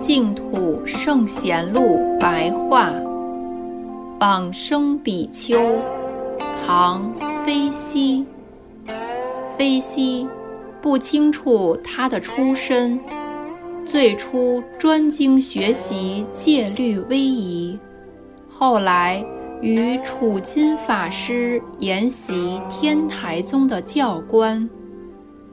[0.00, 2.90] 净土圣贤录白话，
[4.18, 5.56] 往生比丘，
[6.66, 7.14] 唐·
[7.46, 8.26] 飞西。
[9.58, 10.26] 飞西
[10.82, 12.98] 不清楚他的出身，
[13.84, 17.78] 最初专精学习戒律威仪，
[18.48, 19.24] 后来
[19.60, 24.68] 与楚金法师研习天台宗的教官。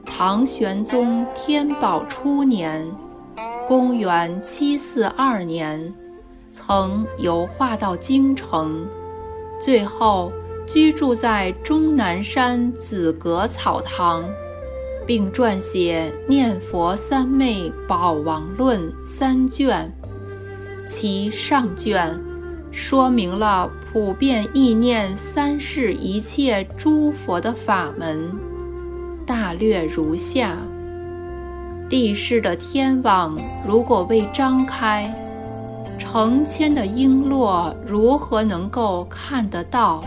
[0.04, 2.84] 唐玄宗天宝初年。
[3.68, 5.94] 公元七四二年，
[6.50, 8.84] 曾游化到京城，
[9.60, 10.32] 最后
[10.66, 14.24] 居住在终南山紫阁草堂，
[15.10, 19.92] 并撰写《念佛三昧宝王论》三卷。
[20.86, 22.16] 其上卷
[22.70, 28.30] 说明了普遍意念三世一切诸佛的法门，
[29.26, 30.56] 大略如下。
[31.88, 35.12] 地势的天网如果未张开，
[35.98, 40.04] 成千的璎珞如何能够看得到？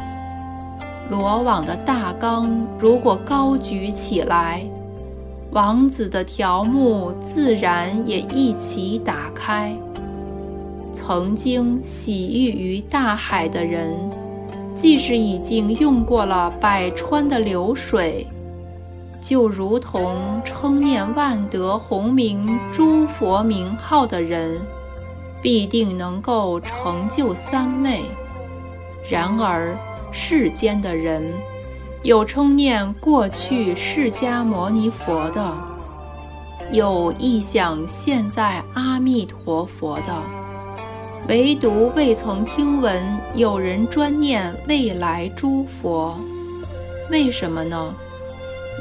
[1.09, 4.65] 罗网的大纲如果高举起来，
[5.53, 9.77] 王子的条目自然也一起打开。
[10.91, 13.95] 曾经洗浴于大海的人，
[14.73, 18.25] 即使已经用过了百川的流水。
[19.21, 24.59] 就如同称念万德洪名诸佛名号的人，
[25.39, 28.01] 必定能够成就三昧。
[29.07, 29.77] 然而
[30.11, 31.23] 世间的人，
[32.03, 35.57] 有称念过去释迦牟尼佛的，
[36.69, 40.13] 有意想现在阿弥陀佛的，
[41.29, 43.01] 唯独未曾听闻
[43.35, 46.13] 有人专念未来诸佛。
[47.09, 47.95] 为什么呢？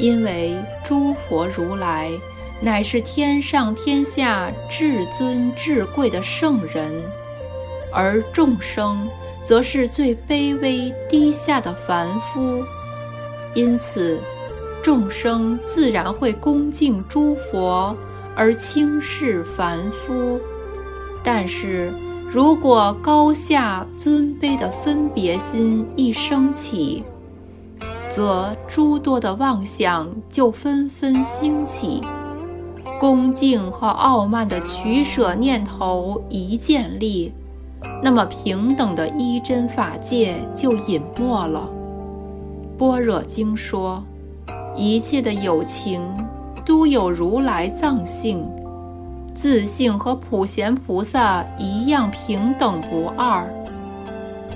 [0.00, 2.10] 因为诸佛如来
[2.60, 6.92] 乃是天上天下至尊至贵的圣人，
[7.92, 9.08] 而众生
[9.44, 12.64] 则是最卑微低下的凡夫，
[13.54, 14.20] 因此
[14.82, 17.94] 众生自然会恭敬诸佛
[18.34, 20.40] 而轻视凡夫。
[21.22, 21.92] 但是
[22.28, 27.04] 如果高下尊卑的分别心一升起，
[28.08, 32.00] 则诸多的妄想就纷纷兴起，
[32.98, 37.32] 恭敬和傲慢的取舍念头一建立，
[38.02, 41.70] 那么平等的一真法界就隐没了。
[42.82, 44.02] 般若经说，
[44.74, 46.02] 一切的有情
[46.66, 48.44] 都有如来藏性，
[49.32, 53.48] 自性和普贤菩萨一样平等不二。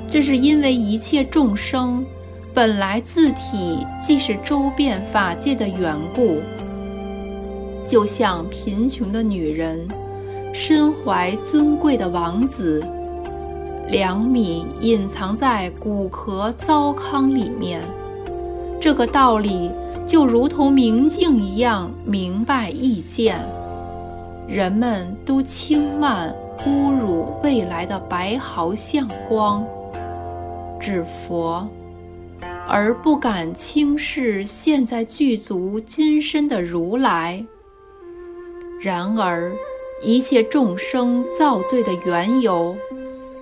[0.08, 2.04] 这是因为一切众生。
[2.52, 6.40] 本来自体即是周遍法界的缘故，
[7.86, 9.86] 就像贫穷的女人
[10.52, 12.84] 身怀尊贵的王子，
[13.86, 17.80] 两米隐藏在骨壳糟糠里面。
[18.86, 19.72] 这个道理
[20.06, 23.36] 就如同明镜一样明白易见。
[24.46, 26.32] 人们都轻慢
[26.64, 29.66] 侮辱未来的白毫相光，
[30.78, 31.68] 指佛。
[32.68, 37.44] 而不敢轻视现在具足金身的如来。
[38.80, 39.52] 然而，
[40.00, 42.76] 一切众生造罪的缘由，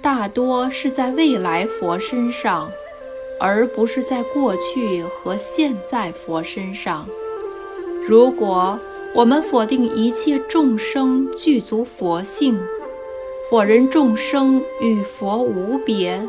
[0.01, 2.71] 大多是在未来佛身上，
[3.47, 7.07] 而不是在过去和现在佛身上。
[8.09, 8.81] 如果
[9.15, 12.59] 我们否定一切众生具足佛性，
[13.51, 16.27] 否认众生与佛无别。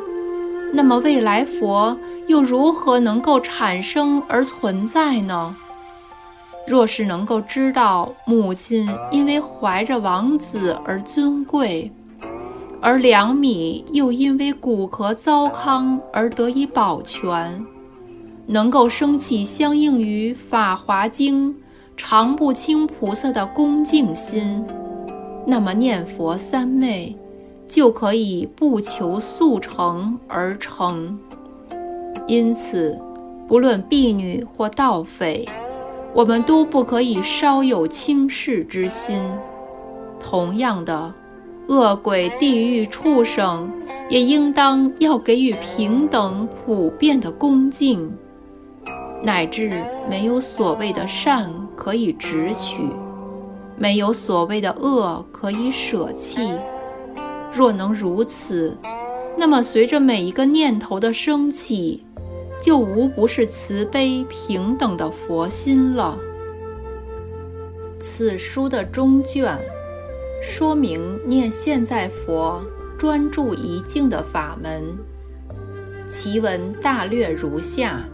[0.73, 5.55] 那么未来佛又如何能够产生而存在呢？
[6.67, 11.89] 若是能够知道母亲因为怀着王子而尊贵，
[12.85, 17.65] 而两米又因为骨壳糟糠而得以保全，
[18.45, 21.51] 能够升起相应于《法华经》
[21.97, 24.63] 常不轻菩萨的恭敬心，
[25.47, 27.17] 那么念佛三昧。
[27.67, 31.17] 就可以不求速成而成。
[32.27, 33.01] 因此，
[33.47, 35.49] 不论婢女或盗匪，
[36.13, 39.19] 我们都不可以稍有轻视之心。
[40.19, 41.11] 同样的，
[41.67, 43.71] 恶鬼、地狱、畜生
[44.09, 48.11] 也应当要给予平等、普遍的恭敬。
[49.23, 49.71] 乃至
[50.09, 52.83] 没有所谓的善可以直取，
[53.77, 56.51] 没有所谓的恶可以舍弃。
[57.51, 58.77] 若能如此，
[59.37, 62.03] 那么随着每一个念头的升起，
[62.61, 66.19] 就无不是慈悲平等的佛心了。
[67.99, 69.57] 此书的中卷
[70.47, 72.63] 说明念现在佛
[72.99, 74.95] 专注一境的法门，
[76.07, 78.07] 其文大略如下：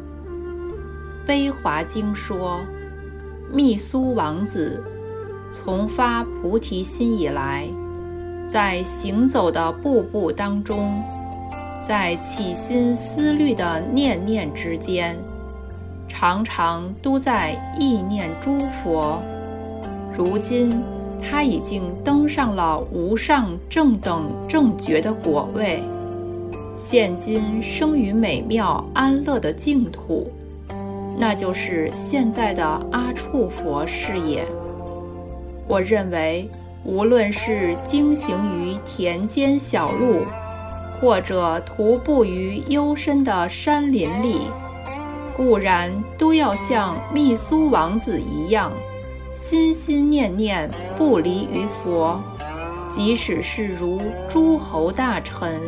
[1.28, 2.62] 悲华经说，
[3.52, 4.82] 密苏王子
[5.52, 7.68] 从发菩提心以来。
[8.48, 11.04] 在行走的步步当中，
[11.86, 15.18] 在起心思虑的念念之间，
[16.08, 19.22] 常常都在意念诸佛。
[20.14, 20.82] 如今
[21.22, 25.82] 他已经登上了无上正等正觉的果位，
[26.74, 30.32] 现今生于美妙安乐的净土，
[31.18, 34.44] 那就是现在的阿处佛是也。
[35.68, 36.50] 我认为。
[36.84, 40.22] 无论是经行于田间小路，
[40.96, 44.48] 或者徒步于幽深的山林里，
[45.38, 48.72] 固然都要像密苏王子一样，
[49.34, 52.22] 心心念念不离于佛。
[52.90, 55.62] 即使是如诸侯大臣，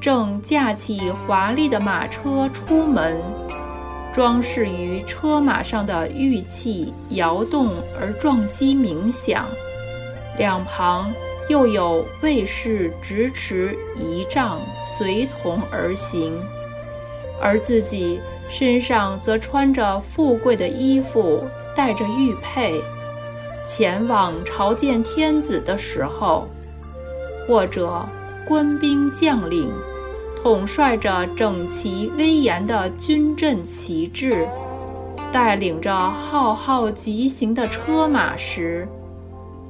[0.00, 3.20] 正驾起华丽的马车出门，
[4.12, 7.70] 装饰于车马上的玉器摇动
[8.00, 9.48] 而撞击鸣响。
[10.38, 11.12] 两旁
[11.48, 16.40] 又有卫士执持仪仗随从而行，
[17.42, 21.42] 而自己身上则穿着富贵的衣服，
[21.74, 22.80] 带着玉佩，
[23.66, 26.46] 前往朝见天子的时候，
[27.46, 28.06] 或者
[28.46, 29.70] 官兵将领
[30.42, 34.46] 统帅着整齐威严的军阵旗帜，
[35.32, 38.86] 带领着浩浩疾行的车马时。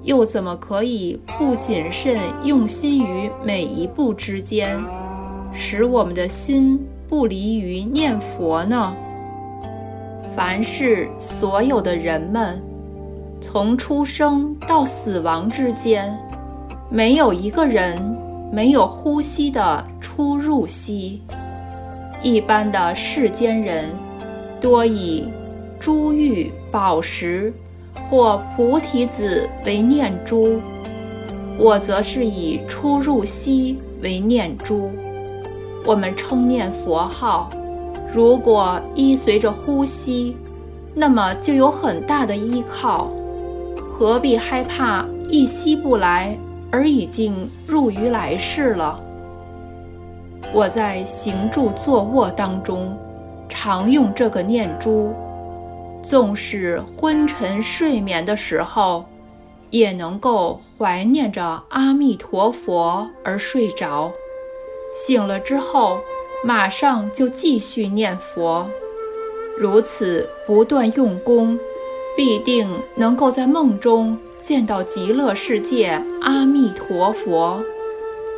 [0.02, 4.78] 又怎么可以不谨慎用心于每一步之间，
[5.50, 6.78] 使我们的心
[7.08, 8.94] 不离于念佛呢？
[10.36, 12.62] 凡是所有的人们，
[13.40, 16.16] 从出生到死亡之间，
[16.90, 17.96] 没有一个人
[18.52, 21.22] 没有呼吸的出入息。
[22.22, 23.90] 一般的世间人，
[24.60, 25.28] 多以
[25.78, 27.52] 珠玉宝石。
[28.10, 30.60] 或菩提子为念珠，
[31.56, 34.90] 我则是以出入息为念珠。
[35.86, 37.48] 我们称念佛号，
[38.14, 40.36] 如果依随着呼吸，
[40.94, 43.10] 那么就有很大的依靠，
[43.90, 46.38] 何必害怕一息不来
[46.70, 49.00] 而已经入于来世了？
[50.52, 52.96] 我在行住坐卧当中，
[53.48, 55.12] 常用这个念珠。
[56.00, 59.06] 纵使昏沉睡眠的时候，
[59.70, 64.12] 也能够怀念着阿弥陀佛而睡着。
[64.94, 65.98] 醒了之后，
[66.44, 68.68] 马上就继续念佛。
[69.58, 71.58] 如此不断用功，
[72.16, 77.62] 必定能够在梦中见到极乐世界阿弥陀佛，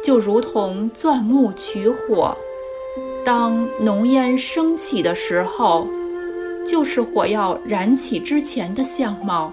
[0.02, 2.36] 就如同钻木取火，
[3.24, 5.86] 当浓烟升起的时候。
[6.68, 9.52] 就是火药燃起之前的相貌。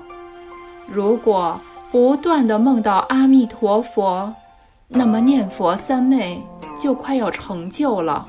[0.87, 4.33] 如果不断的梦到阿弥陀佛，
[4.87, 6.43] 那么念佛三昧
[6.75, 8.25] 就快要成就了。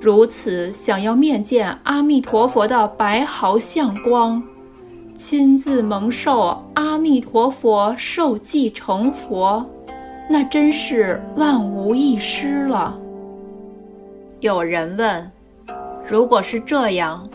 [0.00, 4.42] 如此想要面见阿弥陀佛的白毫相光，
[5.14, 9.66] 亲自蒙受阿弥陀佛受记成佛，
[10.30, 12.96] 那真是万无一失了。
[14.40, 15.30] 有人问：
[16.06, 17.28] 如果是这样？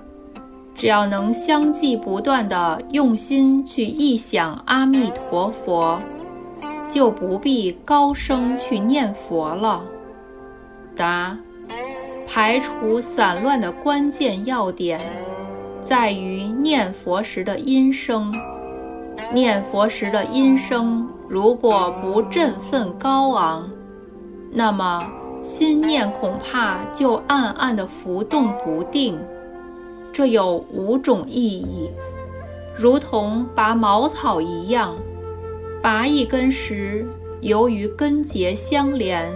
[0.73, 6.01] 只要能相继不断的用心去忆想阿弥陀佛，
[6.89, 9.85] 就不必高声去念佛了。
[10.95, 11.37] 答：
[12.27, 14.99] 排除散乱的关键要点，
[15.81, 18.33] 在于念佛时的音声。
[19.31, 23.69] 念佛时的音声如果不振奋高昂，
[24.51, 25.07] 那么
[25.41, 29.19] 心念恐怕就暗暗的浮动不定。
[30.11, 31.89] 这有五种意义，
[32.77, 34.95] 如同拔茅草一样，
[35.81, 37.05] 拔一根时，
[37.41, 39.27] 由于根结相连，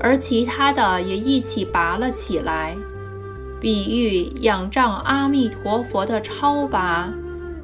[0.00, 2.76] 而其他的也一起拔了起来。
[3.60, 7.12] 比喻仰仗阿弥陀佛的超拔，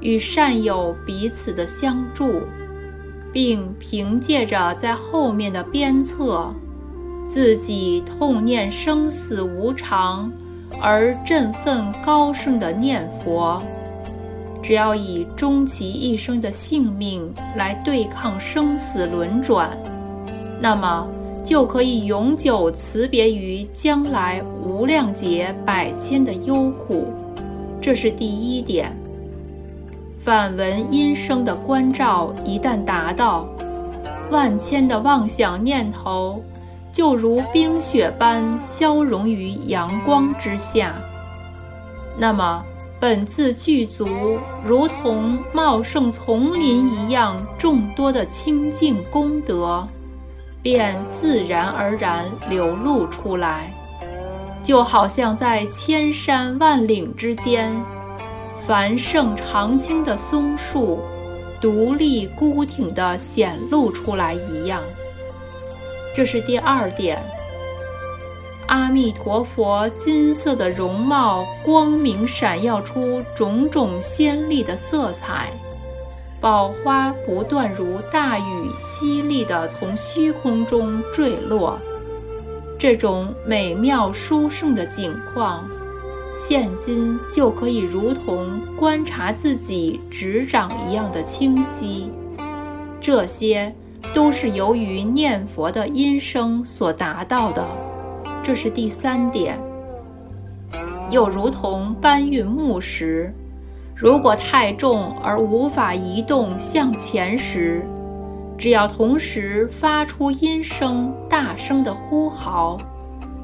[0.00, 2.43] 与善友彼此的相助，
[3.33, 6.55] 并凭借着在后面的鞭策，
[7.26, 10.33] 自己痛念生死无常。
[10.83, 13.62] 而振奋高声的念佛。
[14.61, 19.71] 只要以终其一生的性命来对抗生死轮转，
[20.61, 21.07] 那么
[21.45, 27.07] 就可以永久辞别于将来无量劫百千的忧苦。
[27.81, 28.97] 这是第一点。
[30.19, 33.47] 反闻音声的关照一旦达到，
[34.31, 36.41] 万千的妄想念头
[36.91, 40.95] 就如冰雪般消融于阳光之下。
[42.19, 42.65] 那么。
[43.01, 44.09] 本自具足，
[44.65, 49.87] 如同茂盛丛林一样，众多的清净功德，
[50.64, 53.71] 便自然而然流露出来，
[54.62, 57.71] 就好像在千山万岭之间，
[58.66, 61.00] 繁盛常青的松树，
[61.61, 64.83] 独立孤挺地显露出来一样。
[66.14, 67.23] 这是第二点。
[68.68, 75.50] 阿弥陀佛，金色的容貌，光明闪耀出种种鲜丽的色彩，
[76.45, 81.81] 宝花不断如大雨淅沥地从虚空中坠落。
[82.79, 85.67] 这种美妙殊胜的景况，
[86.37, 92.11] 现今就可以如同观察自己执掌一样的清晰。
[93.01, 93.75] 这些
[94.13, 97.67] 都是由于念佛的音声所达到的。
[98.43, 99.59] 这是第三点，
[101.11, 103.33] 又如同搬运木石，
[103.95, 107.87] 如果太重而无法移动向前时，
[108.59, 112.77] 只要同时发出音声，大声的呼号，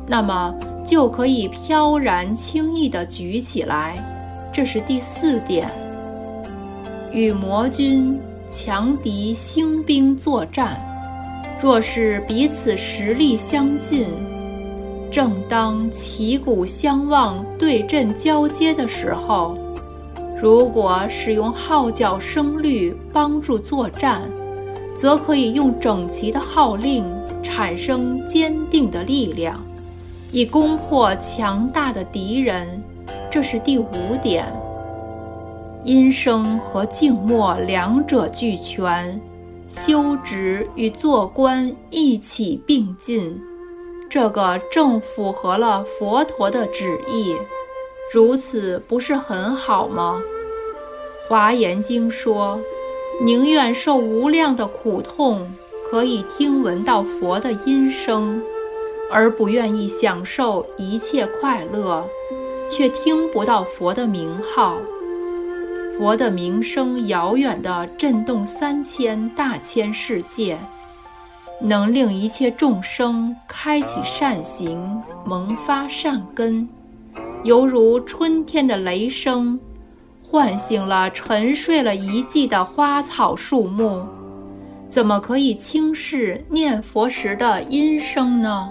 [0.08, 0.52] 那么
[0.84, 3.96] 就可以飘然轻易地举起来。
[4.52, 5.70] 这是第四点，
[7.12, 10.76] 与魔军强敌兴兵作战，
[11.60, 14.06] 若是彼此实力相近。
[15.12, 19.56] 正当旗鼓相望、对阵交接的时候，
[20.40, 24.22] 如果使用号角声律帮助作战，
[24.94, 27.04] 则可以用整齐的号令
[27.42, 29.62] 产生坚定的力量，
[30.32, 32.82] 以攻破强大的敌人。
[33.30, 34.46] 这是第五点。
[35.84, 39.20] 音声和静默两者俱全，
[39.68, 43.38] 修职与做官一起并进。
[44.08, 47.36] 这个正符合了佛陀的旨意，
[48.12, 50.20] 如此不是很好吗？
[51.30, 52.60] 华严经说，
[53.22, 55.48] 宁愿受无量的苦痛，
[55.88, 58.42] 可以听闻到佛的音声，
[59.12, 62.04] 而不愿意享受一切快乐，
[62.68, 64.78] 却听不到佛的名号。
[65.96, 70.58] 佛的名声遥远地震动三千大千世界。
[71.62, 76.68] 能令一切众生开启善行，萌发善根，
[77.44, 79.60] 犹如春天的雷声，
[80.30, 84.06] 唤醒了沉睡了一季的花草树木。
[84.88, 88.70] 怎么可以轻视念佛时的音声呢？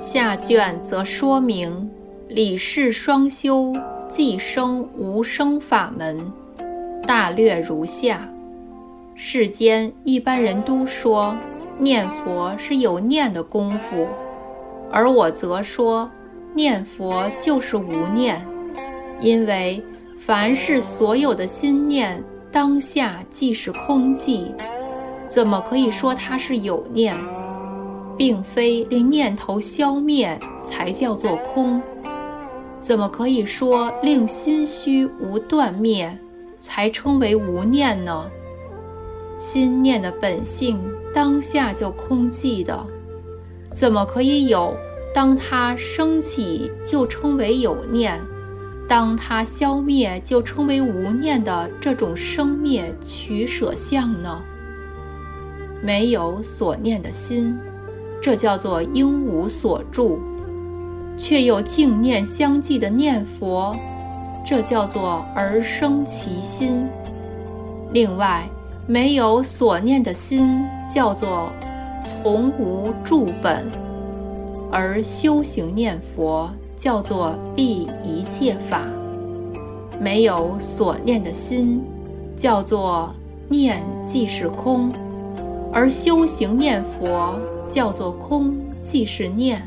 [0.00, 1.90] 下卷则说明
[2.26, 3.74] 理事双修
[4.08, 6.32] 即生无生法门，
[7.06, 8.26] 大略如下。
[9.14, 11.36] 世间一般人都说
[11.76, 14.08] 念佛是有念的功夫，
[14.90, 16.10] 而我则说
[16.54, 18.42] 念佛就是无念，
[19.20, 19.82] 因为
[20.26, 24.50] 凡是所有的心念当下即是空寂，
[25.28, 27.14] 怎么可以说它是有念？
[28.16, 31.82] 并非令念头消灭才叫做空，
[32.80, 36.18] 怎么可以说令心虚无断灭
[36.58, 38.30] 才称为无念呢？
[39.36, 40.80] 心念的本性
[41.12, 42.86] 当下就空寂的，
[43.74, 44.74] 怎么可以有？
[45.14, 48.18] 当它升起就称为有念，
[48.88, 54.42] 当它消灭就称为无念的这种生灭取舍相呢？
[55.82, 57.58] 没有所念的心，
[58.22, 60.18] 这叫做应无所住；
[61.16, 63.76] 却又净念相继的念佛，
[64.46, 66.88] 这叫做而生其心。
[67.92, 68.48] 另外。
[68.86, 70.62] 没有所念的心，
[70.94, 71.50] 叫做
[72.04, 73.64] 从无住本；
[74.70, 78.82] 而修行念佛，叫做立一切法。
[80.00, 81.82] 没有所念的心，
[82.36, 83.14] 叫做
[83.48, 84.90] 念即是空；
[85.72, 87.38] 而修行念佛，
[87.70, 89.66] 叫做空即是念。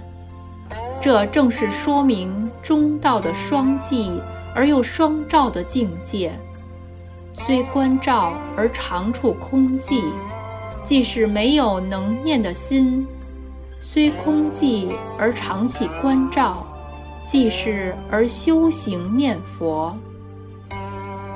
[1.00, 4.10] 这正是说明中道的双寂
[4.54, 6.32] 而又双照的境界。
[7.34, 10.04] 虽观照而常处空寂，
[10.84, 13.06] 即是没有能念的心；
[13.80, 14.88] 虽空寂
[15.18, 16.66] 而常起观照，
[17.28, 19.96] 即是而修行念佛。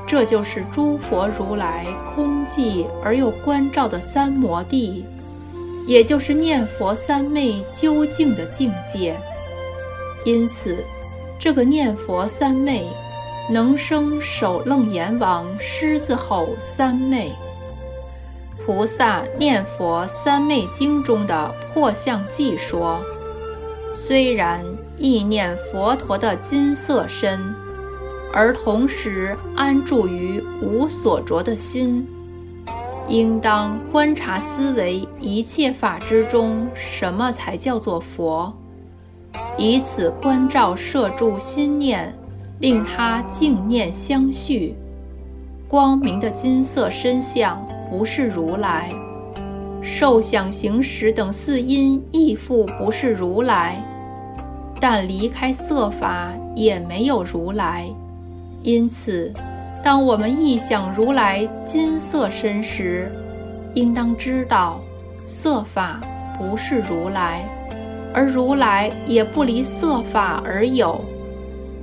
[0.08, 5.06] 这就是诸佛如来空寂而又关照的三摩地，
[5.86, 9.16] 也就是念佛三昧究竟的境界。
[10.26, 10.78] 因此，
[11.40, 12.86] 这个念佛三昧，
[13.50, 17.32] 能生首楞阎王狮子吼三昧。
[18.66, 23.02] 菩萨念佛三昧经中的破相记说，
[23.92, 24.64] 虽然
[25.02, 27.40] 意念佛陀的金色身。
[28.34, 32.08] 而同时安住于无所着的心，
[33.10, 38.54] 应当观察思维一切法之中，什么才叫做佛？
[39.58, 42.18] 以此关照摄住心念，
[42.60, 44.76] 令他净念相续。
[45.68, 48.94] 光明的金色身相不是如来，
[49.82, 53.84] 受想行识等四因亦复不是如来，
[54.82, 57.88] 但离开色法也没有如来。
[58.64, 59.32] 因此，
[59.84, 63.10] 当我们忆想如来金色身时，
[63.76, 64.82] 应当知道，
[65.26, 66.02] 色法
[66.38, 67.48] 不是如来，
[68.14, 71.00] 而如来也不离色法而有。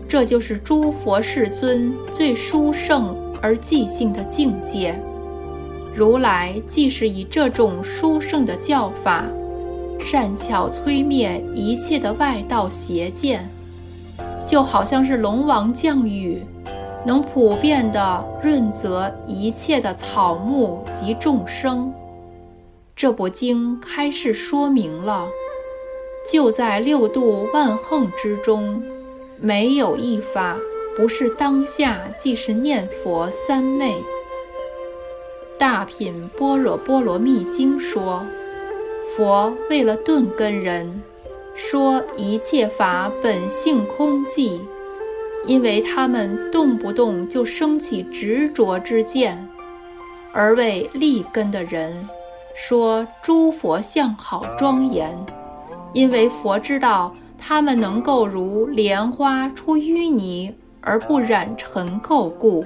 [0.08, 4.98] 这就是诸佛世尊最殊胜而寂静的境界。
[5.94, 9.24] 如来既是以这种殊胜的教法，
[10.00, 13.48] 善巧摧灭一切的外道邪见，
[14.46, 16.42] 就好像是龙王降雨。
[17.06, 21.92] 能普遍的润泽一切的草木及众生。
[22.96, 25.28] 这部经开示说明了，
[26.30, 28.82] 就在六度万横之中，
[29.40, 30.56] 没有一法
[30.96, 33.94] 不是当下即是念佛三昧。
[35.56, 38.24] 大品般若波罗蜜经说，
[39.18, 41.02] 佛为了顿根人，
[41.56, 44.60] 说一切法本性空寂。
[45.44, 49.48] 因为他们动不动就升起执着之见，
[50.32, 52.08] 而为立根的人
[52.54, 55.10] 说诸佛像好庄严，
[55.92, 62.64] 因为佛知道他们能够如莲花出淤泥而不染尘垢故。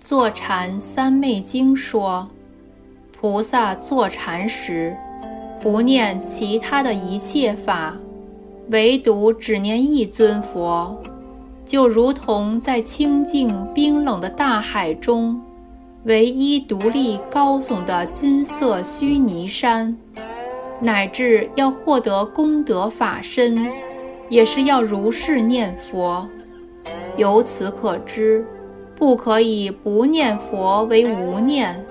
[0.00, 2.26] 坐禅三昧经说，
[3.18, 4.94] 菩萨坐禅时
[5.60, 7.96] 不念其他的一切法，
[8.70, 11.02] 唯独只念一尊佛。
[11.64, 15.40] 就如同在清净冰冷的大海中，
[16.04, 19.96] 唯一独立高耸的金色须弥山，
[20.78, 23.66] 乃至要获得功德法身，
[24.28, 26.28] 也是要如是念佛。
[27.16, 28.46] 由此可知，
[28.94, 31.84] 不可以不念佛为无念。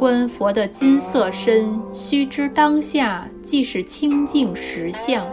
[0.00, 5.26] 观佛的金色身，须知当下即是清净实相；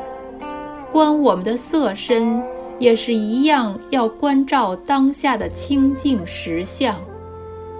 [0.91, 2.43] 观我们的色身。
[2.77, 6.93] 也是一样，要关照当下的清净实相。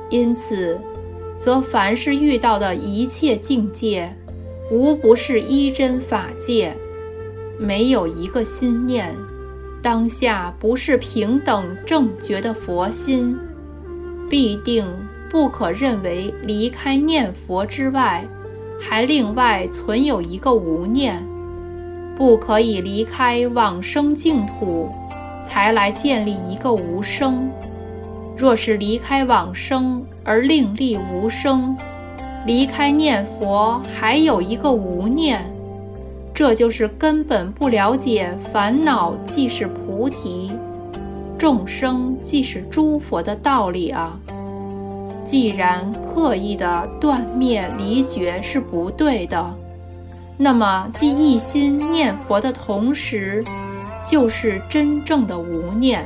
[0.10, 0.80] 因此，
[1.38, 4.15] 则凡是遇到的一切境界，
[4.71, 6.73] 无不是依真法界，
[7.60, 9.13] 没有一个心念，
[9.84, 13.38] 当下不是平等正觉的佛心，
[14.28, 14.88] 必定
[15.30, 18.24] 不可认为离开念佛之外，
[18.80, 21.26] 还另外存有一个无念。
[22.16, 24.90] 不可以离开往生净土，
[25.44, 27.50] 才来建立一个无生。
[28.36, 31.76] 若是离开往生而另立无生，
[32.46, 35.42] 离开念佛还有一个无念，
[36.34, 40.54] 这就是根本不了解烦恼即是菩提，
[41.38, 44.20] 众生即是诸佛的道理啊！
[45.28, 49.56] 既然刻意的断灭离绝是不对的。
[50.38, 53.44] 那么，即一心念佛的同时，
[54.06, 56.00] 就是真正的无念；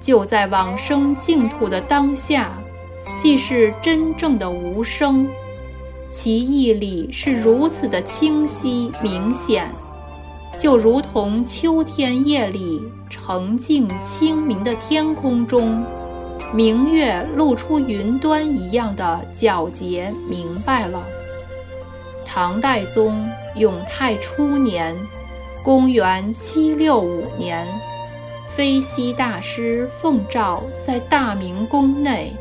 [0.00, 2.50] 就在往生净土的当下，
[3.18, 5.26] 即是真正的无生。
[6.08, 9.66] 其义理是如此的清晰明显，
[10.58, 15.82] 就如同秋天夜里澄净清明的天空中，
[16.54, 21.02] 明月露出云端一样的皎洁明白了。
[22.26, 24.94] 唐代宗永泰初年，
[25.64, 27.66] 公元七六五年，
[28.48, 32.34] 飞西大师奉诏在大明宫内，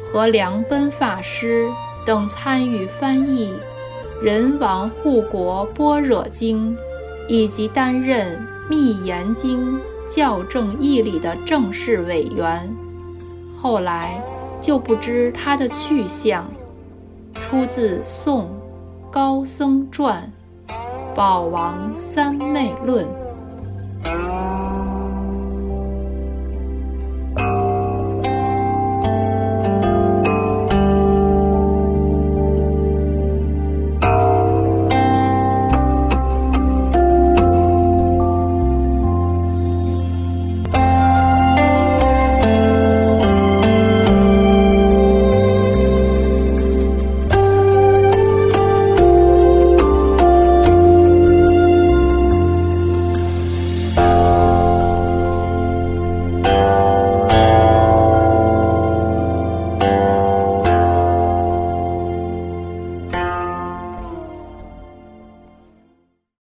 [0.00, 1.66] 和梁奔法师
[2.04, 3.54] 等参与翻译
[4.22, 6.76] 《人王护国般若经》，
[7.28, 8.36] 以及担任
[8.68, 12.70] 《密严经》校正义理的正式委员。
[13.62, 14.20] 后来
[14.60, 16.44] 就不知他的去向，
[17.34, 18.48] 出自宋。
[19.08, 20.32] 高僧传，
[21.14, 23.04] 《宝王三昧论》。